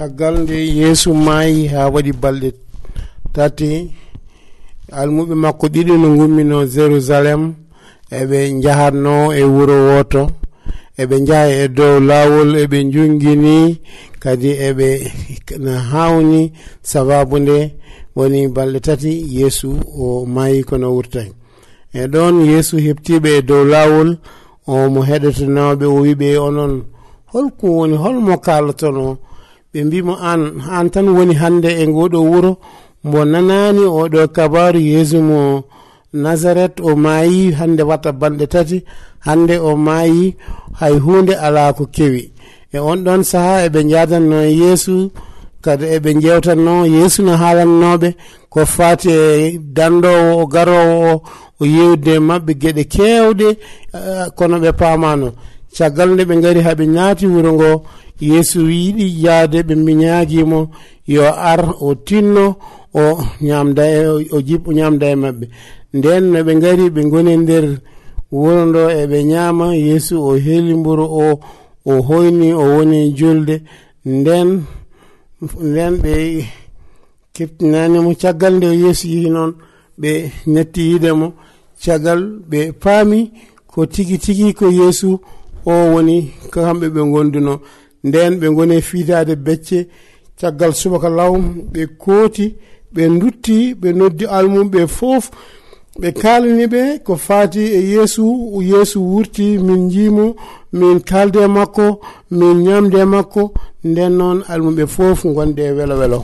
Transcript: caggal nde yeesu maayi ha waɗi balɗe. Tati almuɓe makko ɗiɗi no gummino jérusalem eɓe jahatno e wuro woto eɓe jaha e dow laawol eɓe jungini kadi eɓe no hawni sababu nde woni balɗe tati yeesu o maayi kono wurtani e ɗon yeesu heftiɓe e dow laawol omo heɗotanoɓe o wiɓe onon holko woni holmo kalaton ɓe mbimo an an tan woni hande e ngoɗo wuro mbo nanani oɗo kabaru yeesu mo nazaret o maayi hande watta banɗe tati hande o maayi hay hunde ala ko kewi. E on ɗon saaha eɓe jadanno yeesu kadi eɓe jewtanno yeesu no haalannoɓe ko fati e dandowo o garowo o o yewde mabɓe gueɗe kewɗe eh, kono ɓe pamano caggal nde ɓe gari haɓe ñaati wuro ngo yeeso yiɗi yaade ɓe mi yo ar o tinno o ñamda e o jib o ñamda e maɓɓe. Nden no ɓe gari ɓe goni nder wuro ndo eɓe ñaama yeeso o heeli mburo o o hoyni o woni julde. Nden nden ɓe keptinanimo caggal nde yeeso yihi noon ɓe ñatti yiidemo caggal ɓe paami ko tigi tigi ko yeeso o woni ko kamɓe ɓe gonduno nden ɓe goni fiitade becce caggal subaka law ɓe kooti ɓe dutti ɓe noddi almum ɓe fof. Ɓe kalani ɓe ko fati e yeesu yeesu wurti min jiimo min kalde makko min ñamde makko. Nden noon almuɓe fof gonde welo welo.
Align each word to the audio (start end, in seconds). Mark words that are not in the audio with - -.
caggal 0.00 0.34
nde 0.42 0.56
yeesu 0.80 1.10
maayi 1.14 1.66
ha 1.72 1.80
waɗi 1.94 2.12
balɗe. 2.22 2.50
Tati 3.34 3.68
almuɓe 5.00 5.34
makko 5.42 5.66
ɗiɗi 5.74 5.94
no 6.02 6.08
gummino 6.18 6.58
jérusalem 6.74 7.42
eɓe 8.18 8.38
jahatno 8.62 9.12
e 9.32 9.42
wuro 9.54 9.76
woto 9.88 10.22
eɓe 11.02 11.16
jaha 11.28 11.48
e 11.62 11.68
dow 11.76 11.94
laawol 12.08 12.50
eɓe 12.64 12.78
jungini 12.92 13.56
kadi 14.22 14.50
eɓe 14.68 14.88
no 15.64 15.72
hawni 15.90 16.40
sababu 16.90 17.36
nde 17.42 17.56
woni 18.16 18.40
balɗe 18.54 18.78
tati 18.86 19.12
yeesu 19.36 19.68
o 20.04 20.24
maayi 20.34 20.60
kono 20.68 20.88
wurtani 20.96 21.32
e 21.92 22.02
ɗon 22.12 22.34
yeesu 22.50 22.74
heftiɓe 22.86 23.28
e 23.38 23.42
dow 23.48 23.62
laawol 23.72 24.10
omo 24.74 25.00
heɗotanoɓe 25.08 25.84
o 25.84 25.98
wiɓe 26.04 26.28
onon 26.46 26.72
holko 27.32 27.66
woni 27.78 27.96
holmo 28.02 28.34
kalaton 28.46 28.96
ɓe 29.72 29.78
mbimo 29.86 30.14
an 30.30 30.42
an 30.76 30.86
tan 30.92 31.08
woni 31.16 31.34
hande 31.42 31.70
e 31.82 31.84
ngoɗo 31.92 32.18
wuro 32.30 32.52
mbo 33.06 33.18
nanani 33.32 33.82
oɗo 34.00 34.20
kabaru 34.36 34.80
yeesu 34.90 35.18
mo 35.28 35.40
nazaret 36.22 36.74
o 36.80 36.90
maayi 37.04 37.42
hande 37.58 37.82
watta 37.90 38.10
banɗe 38.20 38.46
tati 38.52 38.78
hande 39.26 39.54
o 39.58 39.70
maayi 39.86 40.24
hay 40.80 40.94
hunde 41.04 41.34
ala 41.46 41.62
ko 41.78 41.84
kewi. 41.94 42.22
E 42.72 42.78
on 42.90 42.98
ɗon 43.06 43.22
saaha 43.30 43.56
eɓe 43.66 43.80
jadanno 43.90 44.38
yeesu 44.60 44.94
kadi 45.64 45.84
eɓe 45.96 46.10
jewtanno 46.22 46.74
yeesu 46.94 47.20
no 47.26 47.32
haalannoɓe 47.42 48.08
ko 48.52 48.60
fati 48.74 49.08
e 49.10 49.58
dandowo 49.76 50.30
o 50.42 50.46
garowo 50.52 50.96
o 51.12 51.22
o 51.60 51.64
yewde 51.74 52.12
mabɓe 52.28 52.52
gueɗe 52.60 52.82
kewɗe 52.94 53.48
eh, 53.98 54.26
kono 54.36 54.56
ɓe 54.62 54.70
pamano 54.80 55.28
caggal 55.76 56.10
nde 56.12 56.22
ɓe 56.28 56.34
gari 56.44 56.60
haɓe 56.66 56.84
ñaati 56.96 57.24
wuro 57.32 57.50
ngo 57.56 57.70
yeeso 58.28 58.60
yiɗi 58.68 59.06
yaade 59.24 59.58
ɓe 59.68 59.74
mi 59.84 59.92
yo 61.14 61.22
ar 61.50 61.60
o 61.80 61.94
tinno 62.06 62.44
o 62.94 63.18
ñamda 63.40 63.82
e 63.98 64.00
o 64.34 64.38
jib 64.46 64.62
o 64.68 64.72
ñamda 64.78 65.06
e 65.10 65.14
maɓɓe. 65.22 65.46
Nden 65.96 66.24
no 66.32 66.38
ɓe 66.46 66.52
gari 66.62 66.84
ɓe 66.94 67.00
goni 67.12 67.34
nder 67.42 67.64
wuro 68.38 68.62
ndo 68.70 68.82
eɓe 69.02 69.18
ñaama 69.32 69.66
yeeso 69.86 70.14
o 70.28 70.32
heeli 70.44 70.72
mburo 70.80 71.04
o 71.04 71.40
o 71.84 72.02
hoyni 72.06 72.48
o 72.52 72.62
woni 72.74 73.00
julde. 73.18 73.56
Nden 74.16 74.48
nden 75.68 75.94
ɓe 76.02 76.12
keptinanimo 77.34 78.10
caggal 78.22 78.54
nde 78.56 78.66
yeeso 78.82 79.04
yihi 79.12 79.30
noon 79.34 79.52
ɓe 80.00 80.10
ñatti 80.54 80.80
yiidemo 80.88 81.26
caggal 81.82 82.20
ɓe 82.50 82.60
paami 82.82 83.20
ko 83.70 83.80
tigi 83.92 84.16
tigi 84.24 84.46
ko 84.58 84.66
yeeso 84.78 85.10
o 85.66 85.72
woni 85.92 86.16
ko 86.52 86.60
kamɓe 86.64 86.86
ɓe 86.94 87.00
gonduno 87.12 87.54
nden 88.04 88.32
ɓe 88.40 88.46
goni 88.56 88.80
fiitade 88.88 89.34
becce 89.36 89.78
caggal 90.40 90.72
subaka 90.80 91.08
law 91.18 91.32
ɓe 91.72 91.82
kooti 92.02 92.46
ɓe 92.94 93.02
dutti 93.20 93.74
ɓe 93.80 93.88
noddi 93.98 94.24
almum 94.36 94.66
ɓe 94.72 94.80
fof. 94.98 95.24
Ɓe 96.00 96.08
kalani 96.20 96.64
ɓe 96.72 96.82
ko 97.06 97.12
fati 97.26 97.60
e 97.60 97.80
yeesu 97.92 98.24
yeesu 98.70 98.98
wurti 99.10 99.46
min 99.66 99.82
jiimo 99.92 100.26
min 100.78 100.98
kalde 101.10 101.42
makko 101.56 101.86
min 102.38 102.54
ñamde 102.66 103.00
makko. 103.14 103.42
Nden 103.84 104.12
noon 104.18 104.38
almuɓe 104.52 104.84
fof 104.94 105.18
gonde 105.36 105.64
welo 105.76 105.94
welo. 106.00 106.20